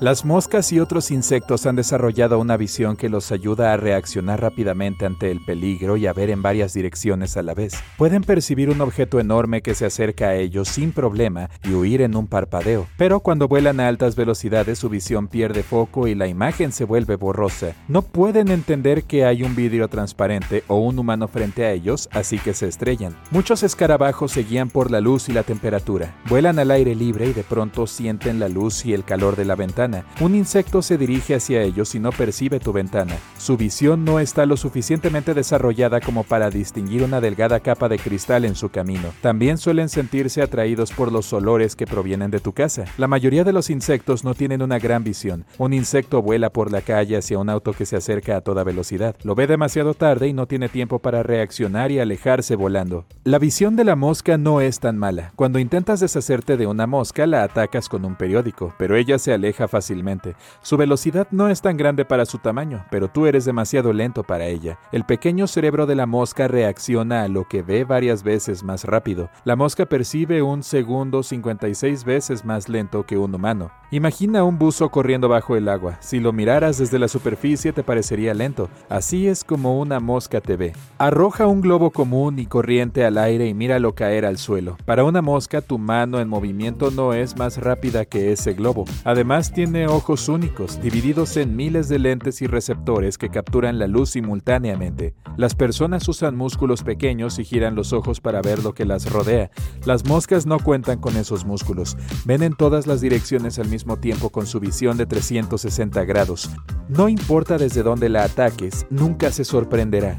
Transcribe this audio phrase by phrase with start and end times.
[0.00, 5.06] Las moscas y otros insectos han desarrollado una visión que los ayuda a reaccionar rápidamente
[5.06, 7.74] ante el peligro y a ver en varias direcciones a la vez.
[7.96, 12.16] Pueden percibir un objeto enorme que se acerca a ellos sin problema y huir en
[12.16, 16.72] un parpadeo, pero cuando vuelan a altas velocidades su visión pierde foco y la imagen
[16.72, 17.76] se vuelve borrosa.
[17.86, 22.38] No pueden entender que hay un vidrio transparente o un humano frente a ellos, así
[22.38, 23.16] que se estrellan.
[23.30, 26.16] Muchos escarabajos se guían por la luz y la temperatura.
[26.28, 29.54] Vuelan al aire libre y de pronto sienten la luz y el calor de la
[29.54, 29.83] ventana
[30.20, 33.14] un insecto se dirige hacia ellos y no percibe tu ventana.
[33.38, 38.44] Su visión no está lo suficientemente desarrollada como para distinguir una delgada capa de cristal
[38.44, 39.10] en su camino.
[39.20, 42.84] También suelen sentirse atraídos por los olores que provienen de tu casa.
[42.96, 45.44] La mayoría de los insectos no tienen una gran visión.
[45.58, 49.16] Un insecto vuela por la calle hacia un auto que se acerca a toda velocidad.
[49.22, 53.04] Lo ve demasiado tarde y no tiene tiempo para reaccionar y alejarse volando.
[53.24, 55.32] La visión de la mosca no es tan mala.
[55.36, 59.68] Cuando intentas deshacerte de una mosca, la atacas con un periódico, pero ella se aleja
[59.74, 60.36] fácilmente.
[60.62, 64.46] Su velocidad no es tan grande para su tamaño, pero tú eres demasiado lento para
[64.46, 64.78] ella.
[64.92, 69.30] El pequeño cerebro de la mosca reacciona a lo que ve varias veces más rápido.
[69.42, 73.72] La mosca percibe un segundo 56 veces más lento que un humano.
[73.94, 75.98] Imagina un buzo corriendo bajo el agua.
[76.00, 78.68] Si lo miraras desde la superficie te parecería lento.
[78.88, 80.72] Así es como una mosca te ve.
[80.98, 84.76] Arroja un globo común y corriente al aire y míralo caer al suelo.
[84.84, 88.84] Para una mosca tu mano en movimiento no es más rápida que ese globo.
[89.04, 94.10] Además tiene ojos únicos, divididos en miles de lentes y receptores que capturan la luz
[94.10, 95.14] simultáneamente.
[95.36, 99.52] Las personas usan músculos pequeños y giran los ojos para ver lo que las rodea.
[99.84, 101.96] Las moscas no cuentan con esos músculos.
[102.24, 106.50] Ven en todas las direcciones al mismo tiempo con su visión de 360 grados.
[106.88, 110.18] No importa desde dónde la ataques, nunca se sorprenderá.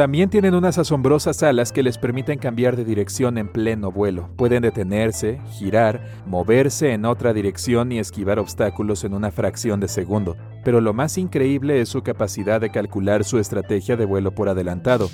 [0.00, 4.30] También tienen unas asombrosas alas que les permiten cambiar de dirección en pleno vuelo.
[4.36, 10.38] Pueden detenerse, girar, moverse en otra dirección y esquivar obstáculos en una fracción de segundo.
[10.64, 15.10] Pero lo más increíble es su capacidad de calcular su estrategia de vuelo por adelantado.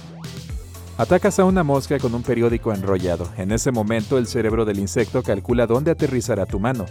[0.99, 3.29] Atacas a una mosca con un periódico enrollado.
[3.37, 6.87] En ese momento el cerebro del insecto calcula dónde aterrizará tu mano.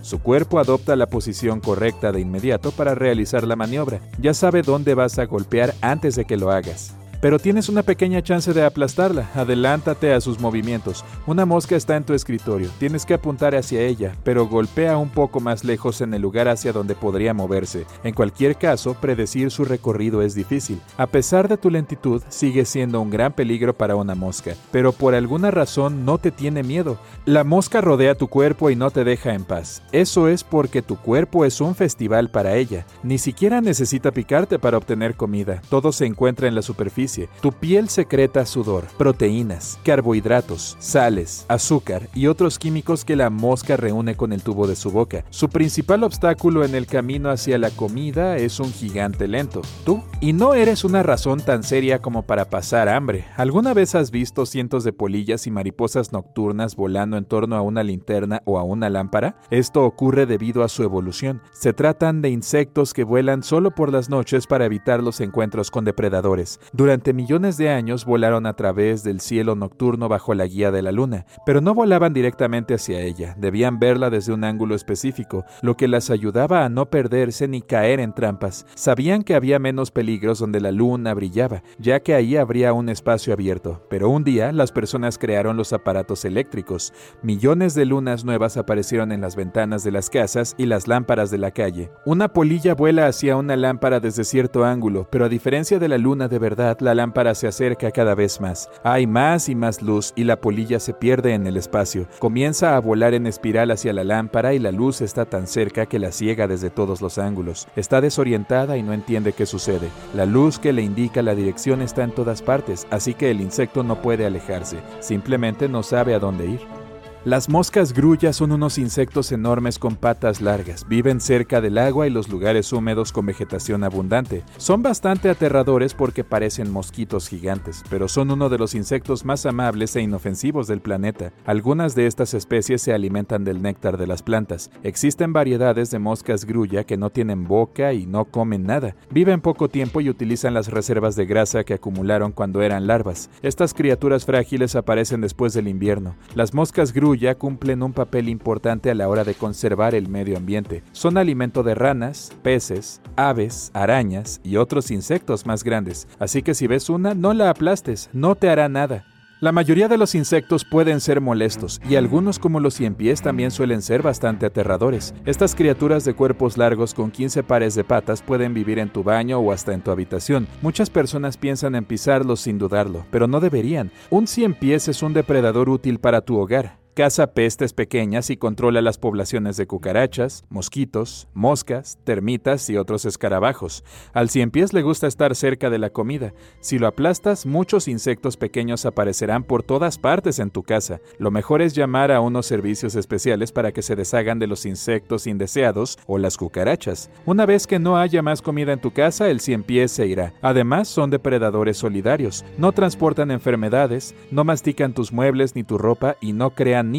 [0.00, 4.00] Su cuerpo adopta la posición correcta de inmediato para realizar la maniobra.
[4.18, 6.94] Ya sabe dónde vas a golpear antes de que lo hagas.
[7.20, 9.30] Pero tienes una pequeña chance de aplastarla.
[9.34, 11.04] Adelántate a sus movimientos.
[11.26, 12.70] Una mosca está en tu escritorio.
[12.78, 16.72] Tienes que apuntar hacia ella, pero golpea un poco más lejos en el lugar hacia
[16.72, 17.84] donde podría moverse.
[18.04, 20.80] En cualquier caso, predecir su recorrido es difícil.
[20.96, 25.14] A pesar de tu lentitud, sigue siendo un gran peligro para una mosca, pero por
[25.14, 26.98] alguna razón no te tiene miedo.
[27.26, 29.82] La mosca rodea tu cuerpo y no te deja en paz.
[29.92, 32.86] Eso es porque tu cuerpo es un festival para ella.
[33.02, 35.60] Ni siquiera necesita picarte para obtener comida.
[35.68, 37.09] Todo se encuentra en la superficie
[37.40, 44.14] tu piel secreta sudor, proteínas, carbohidratos, sales, azúcar y otros químicos que la mosca reúne
[44.16, 45.24] con el tubo de su boca.
[45.30, 50.02] Su principal obstáculo en el camino hacia la comida es un gigante lento, tú.
[50.20, 53.24] Y no eres una razón tan seria como para pasar hambre.
[53.36, 57.82] ¿Alguna vez has visto cientos de polillas y mariposas nocturnas volando en torno a una
[57.82, 59.36] linterna o a una lámpara?
[59.50, 61.40] Esto ocurre debido a su evolución.
[61.52, 65.86] Se tratan de insectos que vuelan solo por las noches para evitar los encuentros con
[65.86, 66.60] depredadores.
[66.72, 70.82] Durante durante millones de años volaron a través del cielo nocturno bajo la guía de
[70.82, 75.78] la luna, pero no volaban directamente hacia ella, debían verla desde un ángulo específico, lo
[75.78, 78.66] que las ayudaba a no perderse ni caer en trampas.
[78.74, 83.32] Sabían que había menos peligros donde la luna brillaba, ya que ahí habría un espacio
[83.32, 86.92] abierto, pero un día las personas crearon los aparatos eléctricos.
[87.22, 91.38] Millones de lunas nuevas aparecieron en las ventanas de las casas y las lámparas de
[91.38, 91.90] la calle.
[92.04, 96.28] Una polilla vuela hacia una lámpara desde cierto ángulo, pero a diferencia de la luna
[96.28, 98.68] de verdad, la la lámpara se acerca cada vez más.
[98.82, 102.08] Hay más y más luz y la polilla se pierde en el espacio.
[102.18, 106.00] Comienza a volar en espiral hacia la lámpara y la luz está tan cerca que
[106.00, 107.68] la ciega desde todos los ángulos.
[107.76, 109.88] Está desorientada y no entiende qué sucede.
[110.14, 113.84] La luz que le indica la dirección está en todas partes, así que el insecto
[113.84, 114.78] no puede alejarse.
[114.98, 116.79] Simplemente no sabe a dónde ir.
[117.26, 120.88] Las moscas grullas son unos insectos enormes con patas largas.
[120.88, 124.42] Viven cerca del agua y los lugares húmedos con vegetación abundante.
[124.56, 129.94] Son bastante aterradores porque parecen mosquitos gigantes, pero son uno de los insectos más amables
[129.96, 131.30] e inofensivos del planeta.
[131.44, 134.70] Algunas de estas especies se alimentan del néctar de las plantas.
[134.82, 138.96] Existen variedades de moscas grulla que no tienen boca y no comen nada.
[139.10, 143.28] Viven poco tiempo y utilizan las reservas de grasa que acumularon cuando eran larvas.
[143.42, 146.16] Estas criaturas frágiles aparecen después del invierno.
[146.34, 150.36] Las moscas grulla ya cumplen un papel importante a la hora de conservar el medio
[150.36, 150.82] ambiente.
[150.92, 156.66] Son alimento de ranas, peces, aves, arañas y otros insectos más grandes, así que si
[156.66, 159.04] ves una, no la aplastes, no te hará nada.
[159.40, 163.80] La mayoría de los insectos pueden ser molestos y algunos como los pies también suelen
[163.80, 165.14] ser bastante aterradores.
[165.24, 169.38] Estas criaturas de cuerpos largos con 15 pares de patas pueden vivir en tu baño
[169.38, 170.46] o hasta en tu habitación.
[170.60, 173.90] Muchas personas piensan en pisarlos sin dudarlo, pero no deberían.
[174.10, 174.26] Un
[174.60, 176.79] pies es un depredador útil para tu hogar.
[177.00, 183.84] Caza pestes pequeñas y controla las poblaciones de cucarachas, mosquitos, moscas, termitas y otros escarabajos.
[184.12, 186.34] Al pies le gusta estar cerca de la comida.
[186.60, 191.00] Si lo aplastas, muchos insectos pequeños aparecerán por todas partes en tu casa.
[191.16, 195.26] Lo mejor es llamar a unos servicios especiales para que se deshagan de los insectos
[195.26, 197.10] indeseados o las cucarachas.
[197.24, 200.34] Una vez que no haya más comida en tu casa, el pies se irá.
[200.42, 202.44] Además, son depredadores solidarios.
[202.58, 206.89] No transportan enfermedades, no mastican tus muebles ni tu ropa y no crean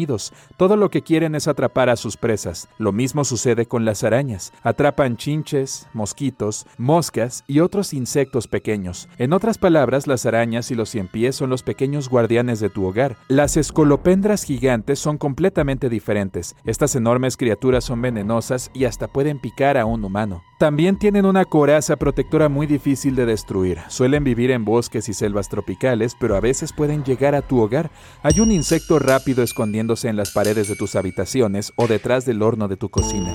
[0.56, 2.68] Todo lo que quieren es atrapar a sus presas.
[2.78, 4.52] Lo mismo sucede con las arañas.
[4.62, 9.08] Atrapan chinches, mosquitos, moscas y otros insectos pequeños.
[9.18, 13.16] En otras palabras, las arañas y los ciempiés son los pequeños guardianes de tu hogar.
[13.28, 16.56] Las escolopendras gigantes son completamente diferentes.
[16.64, 20.42] Estas enormes criaturas son venenosas y hasta pueden picar a un humano.
[20.62, 23.80] También tienen una coraza protectora muy difícil de destruir.
[23.88, 27.90] Suelen vivir en bosques y selvas tropicales, pero a veces pueden llegar a tu hogar.
[28.22, 32.68] Hay un insecto rápido escondiéndose en las paredes de tus habitaciones o detrás del horno
[32.68, 33.34] de tu cocina.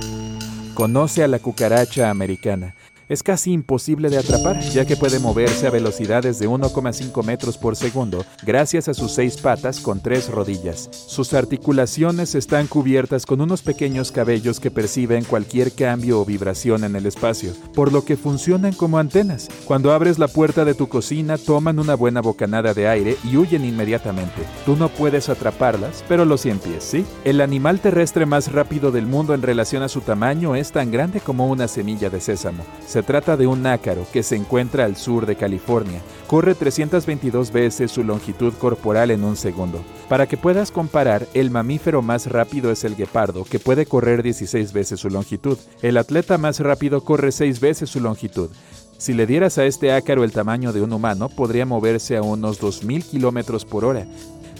[0.74, 2.76] Conoce a la cucaracha americana
[3.10, 7.76] es casi imposible de atrapar, ya que puede moverse a velocidades de 1,5 metros por
[7.76, 10.90] segundo gracias a sus seis patas con tres rodillas.
[10.92, 16.96] Sus articulaciones están cubiertas con unos pequeños cabellos que perciben cualquier cambio o vibración en
[16.96, 19.48] el espacio, por lo que funcionan como antenas.
[19.66, 23.66] Cuando abres la puerta de tu cocina, toman una buena bocanada de aire y huyen
[23.66, 24.44] inmediatamente.
[24.66, 27.06] Tú no puedes atraparlas, pero los cien pies sí.
[27.24, 31.20] El animal terrestre más rápido del mundo en relación a su tamaño es tan grande
[31.20, 32.64] como una semilla de sésamo.
[33.04, 36.02] Trata de un nácaro que se encuentra al sur de California.
[36.28, 39.82] Corre 322 veces su longitud corporal en un segundo.
[40.10, 44.74] Para que puedas comparar, el mamífero más rápido es el guepardo, que puede correr 16
[44.74, 45.58] veces su longitud.
[45.82, 48.50] El atleta más rápido corre 6 veces su longitud.
[48.98, 52.60] Si le dieras a este ácaro el tamaño de un humano, podría moverse a unos
[52.60, 54.08] 2.000 kilómetros por hora,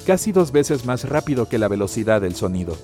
[0.06, 2.78] casi dos veces más rápido que la velocidad del sonido.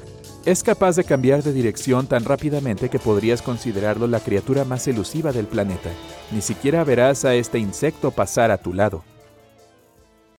[0.45, 5.31] Es capaz de cambiar de dirección tan rápidamente que podrías considerarlo la criatura más elusiva
[5.31, 5.89] del planeta.
[6.31, 9.05] Ni siquiera verás a este insecto pasar a tu lado.